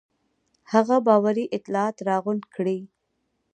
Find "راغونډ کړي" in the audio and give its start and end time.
2.07-2.79